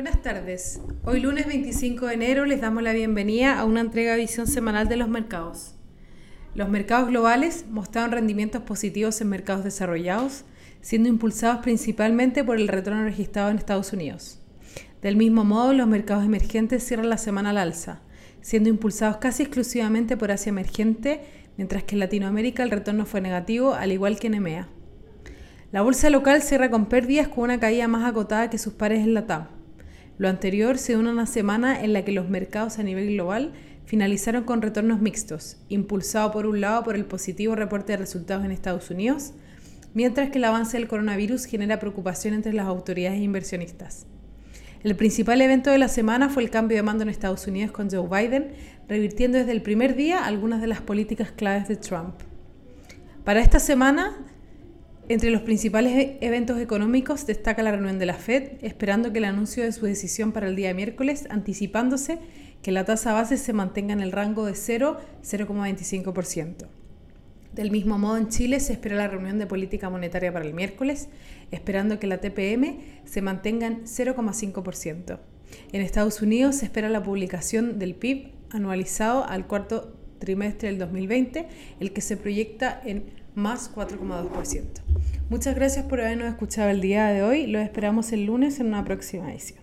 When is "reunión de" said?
57.72-58.06, 69.08-69.48